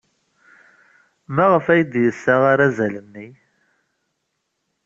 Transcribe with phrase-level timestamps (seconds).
[1.35, 3.27] Maɣef ay d-yesɣa arazal-nni?